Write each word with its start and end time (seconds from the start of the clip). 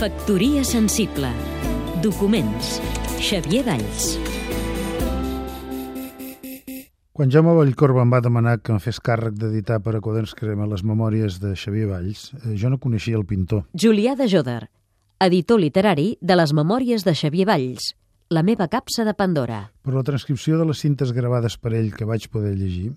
Factoria 0.00 0.64
sensible. 0.64 1.28
Documents. 2.00 2.80
Xavier 3.20 3.60
Valls. 3.66 4.14
Quan 7.12 7.28
Jaume 7.28 7.52
Vallcorba 7.52 8.00
em 8.00 8.14
va 8.14 8.22
demanar 8.24 8.54
que 8.64 8.72
em 8.72 8.80
fes 8.80 8.96
càrrec 8.96 9.36
d'editar 9.36 9.82
per 9.84 9.98
a 9.98 10.00
Quaderns 10.00 10.32
Crema 10.38 10.70
les 10.70 10.86
memòries 10.88 11.36
de 11.44 11.52
Xavier 11.52 11.90
Valls, 11.92 12.30
eh, 12.32 12.56
jo 12.56 12.72
no 12.72 12.80
coneixia 12.80 13.20
el 13.20 13.28
pintor. 13.28 13.66
Julià 13.76 14.16
de 14.16 14.24
Joder, 14.32 14.70
editor 15.20 15.60
literari 15.60 16.16
de 16.22 16.40
les 16.40 16.56
memòries 16.56 17.04
de 17.04 17.12
Xavier 17.12 17.50
Valls. 17.52 17.92
La 18.30 18.40
meva 18.40 18.72
capsa 18.72 19.04
de 19.04 19.12
Pandora. 19.12 19.66
Però 19.84 20.00
la 20.00 20.08
transcripció 20.08 20.56
de 20.56 20.64
les 20.72 20.80
cintes 20.80 21.12
gravades 21.12 21.60
per 21.60 21.76
ell 21.76 21.92
que 21.92 22.08
vaig 22.08 22.30
poder 22.32 22.56
llegir 22.56 22.94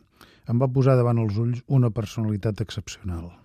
em 0.48 0.56
va 0.56 0.72
posar 0.72 0.96
davant 0.96 1.20
els 1.20 1.36
ulls 1.36 1.66
una 1.68 1.92
personalitat 1.92 2.64
excepcional. 2.64 3.43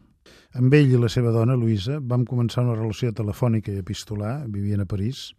Amb 0.59 0.75
ell 0.75 0.93
i 0.95 1.01
la 1.01 1.11
seva 1.13 1.33
dona, 1.35 1.57
Luisa, 1.57 1.99
vam 2.01 2.25
començar 2.29 2.65
una 2.65 2.77
relació 2.77 3.13
telefònica 3.13 3.73
i 3.73 3.83
epistolar, 3.83 4.47
vivien 4.49 4.81
a 4.81 4.89
París, 4.89 5.33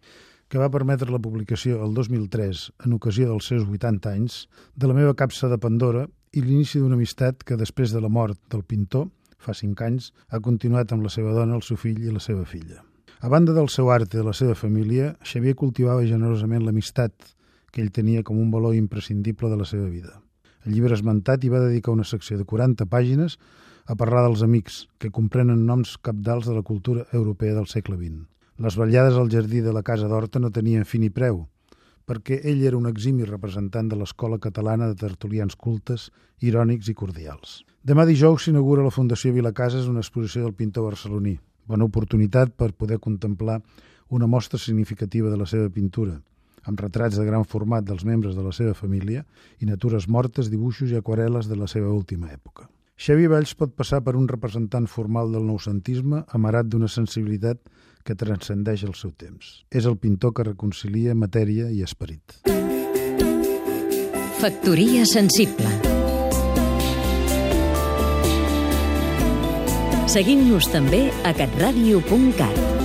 que 0.50 0.58
va 0.58 0.70
permetre 0.70 1.10
la 1.10 1.20
publicació 1.22 1.78
el 1.84 1.94
2003, 1.94 2.62
en 2.86 2.94
ocasió 2.96 3.28
dels 3.30 3.46
seus 3.52 3.66
80 3.66 4.10
anys, 4.10 4.44
de 4.74 4.90
la 4.90 4.96
meva 4.96 5.14
capsa 5.14 5.50
de 5.50 5.58
Pandora 5.62 6.06
i 6.34 6.42
l'inici 6.42 6.82
d'una 6.82 6.98
amistat 6.98 7.44
que 7.46 7.58
després 7.58 7.94
de 7.94 8.02
la 8.02 8.10
mort 8.10 8.38
del 8.50 8.64
pintor, 8.66 9.08
fa 9.38 9.54
5 9.54 9.86
anys, 9.86 10.10
ha 10.28 10.42
continuat 10.42 10.92
amb 10.92 11.06
la 11.06 11.12
seva 11.12 11.34
dona, 11.36 11.54
el 11.58 11.66
seu 11.66 11.78
fill 11.78 12.02
i 12.02 12.14
la 12.14 12.22
seva 12.22 12.42
filla. 12.44 12.82
A 13.20 13.28
banda 13.28 13.52
del 13.52 13.68
seu 13.68 13.90
art 13.92 14.14
i 14.14 14.18
de 14.18 14.24
la 14.24 14.32
seva 14.32 14.54
família, 14.56 15.14
Xavier 15.22 15.54
cultivava 15.54 16.06
generosament 16.08 16.64
l'amistat 16.64 17.34
que 17.70 17.82
ell 17.84 17.92
tenia 17.94 18.24
com 18.26 18.38
un 18.40 18.50
valor 18.50 18.74
imprescindible 18.74 19.50
de 19.50 19.58
la 19.60 19.66
seva 19.68 19.86
vida. 19.90 20.18
El 20.66 20.74
llibre 20.74 20.96
esmentat 20.96 21.44
hi 21.44 21.50
va 21.52 21.62
dedicar 21.62 21.92
una 21.92 22.04
secció 22.04 22.38
de 22.38 22.46
40 22.48 22.86
pàgines 22.90 23.38
a 23.90 23.96
parlar 23.98 24.22
dels 24.22 24.44
amics, 24.46 24.84
que 25.02 25.10
comprenen 25.10 25.64
noms 25.66 25.96
capdals 25.98 26.46
de 26.46 26.52
la 26.54 26.62
cultura 26.62 27.08
europea 27.10 27.56
del 27.56 27.66
segle 27.66 27.96
XX. 27.98 28.20
Les 28.62 28.76
vetllades 28.78 29.16
al 29.18 29.32
jardí 29.32 29.64
de 29.64 29.72
la 29.74 29.82
Casa 29.82 30.06
d'Horta 30.06 30.38
no 30.38 30.52
tenien 30.54 30.86
fi 30.86 31.00
ni 31.02 31.10
preu, 31.10 31.40
perquè 32.06 32.38
ell 32.52 32.62
era 32.68 32.78
un 32.78 32.86
eximi 32.86 33.26
representant 33.26 33.90
de 33.90 33.98
l'escola 33.98 34.38
catalana 34.38 34.86
de 34.92 34.94
tertulians 35.02 35.58
cultes, 35.58 36.06
irònics 36.38 36.86
i 36.86 36.94
cordials. 37.02 37.64
Demà 37.82 38.06
dijous 38.06 38.46
s'inaugura 38.46 38.86
la 38.86 38.94
Fundació 38.94 39.34
Vilacases 39.34 39.90
una 39.90 40.06
exposició 40.06 40.46
del 40.46 40.54
pintor 40.54 40.86
barceloní. 40.92 41.40
Bona 41.66 41.90
oportunitat 41.90 42.54
per 42.54 42.70
poder 42.70 43.02
contemplar 43.02 43.60
una 44.08 44.30
mostra 44.30 44.58
significativa 44.58 45.30
de 45.30 45.38
la 45.38 45.50
seva 45.50 45.66
pintura, 45.68 46.20
amb 46.62 46.78
retrats 46.78 47.18
de 47.18 47.26
gran 47.26 47.42
format 47.42 47.82
dels 47.82 48.06
membres 48.06 48.38
de 48.38 48.46
la 48.46 48.54
seva 48.54 48.74
família 48.74 49.26
i 49.58 49.66
natures 49.66 50.06
mortes, 50.06 50.46
dibuixos 50.46 50.94
i 50.94 51.00
aquarel·les 51.00 51.50
de 51.50 51.58
la 51.58 51.66
seva 51.66 51.90
última 51.90 52.30
època. 52.30 52.70
Xavi 53.00 53.30
Valls 53.32 53.54
pot 53.56 53.70
passar 53.72 54.02
per 54.04 54.12
un 54.18 54.26
representant 54.28 54.84
formal 54.84 55.30
del 55.32 55.46
noucentisme 55.48 56.20
amarat 56.36 56.68
d'una 56.68 56.88
sensibilitat 56.92 57.62
que 58.04 58.16
transcendeix 58.22 58.84
el 58.84 58.92
seu 58.98 59.14
temps. 59.16 59.62
És 59.72 59.88
el 59.88 59.96
pintor 59.96 60.34
que 60.36 60.44
reconcilia 60.44 61.16
matèria 61.16 61.70
i 61.72 61.80
esperit. 61.86 62.42
Factoria 64.40 65.06
sensible. 65.08 65.72
Seguim-nos 70.10 70.68
també 70.68 71.06
a 71.24 71.32
catradio.cat. 71.40 72.79